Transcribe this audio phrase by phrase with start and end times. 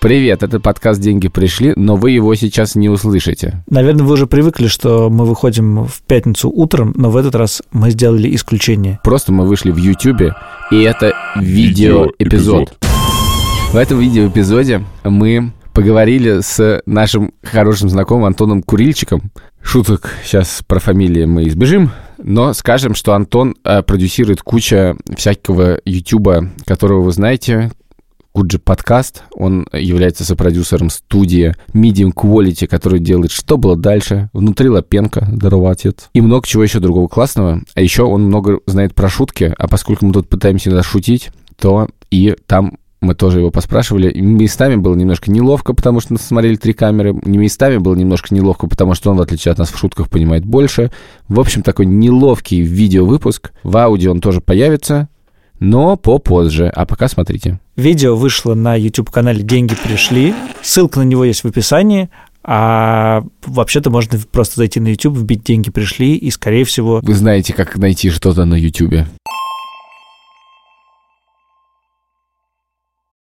[0.00, 3.62] Привет, это подкаст «Деньги пришли», но вы его сейчас не услышите.
[3.68, 7.90] Наверное, вы уже привыкли, что мы выходим в пятницу утром, но в этот раз мы
[7.90, 8.98] сделали исключение.
[9.04, 10.32] Просто мы вышли в YouTube,
[10.70, 12.78] и это видеоэпизод.
[13.72, 19.30] В этом видеоэпизоде мы поговорили с нашим хорошим знакомым Антоном Курильчиком.
[19.62, 21.90] Шуток сейчас про фамилии мы избежим,
[22.22, 27.70] но скажем, что Антон э, продюсирует куча всякого Ютуба, которого вы знаете,
[28.32, 29.24] Куджи подкаст.
[29.34, 36.08] Он является сопродюсером студии Medium Quality, которая делает «Что было дальше?», «Внутри Лапенко», «Здорово, отец».
[36.12, 37.62] И много чего еще другого классного.
[37.74, 42.36] А еще он много знает про шутки, а поскольку мы тут пытаемся шутить, то и
[42.46, 44.12] там мы тоже его поспрашивали.
[44.18, 47.14] Местами было немножко неловко, потому что мы смотрели три камеры.
[47.24, 50.90] Местами было немножко неловко, потому что он, в отличие от нас, в шутках понимает больше.
[51.28, 53.52] В общем, такой неловкий видеовыпуск.
[53.62, 55.08] В аудио он тоже появится
[55.60, 56.68] но попозже.
[56.74, 57.60] А пока смотрите.
[57.76, 60.34] Видео вышло на YouTube-канале «Деньги пришли».
[60.62, 62.08] Ссылка на него есть в описании.
[62.42, 67.00] А вообще-то можно просто зайти на YouTube, вбить «Деньги пришли», и, скорее всего...
[67.02, 69.06] Вы знаете, как найти что-то на YouTube.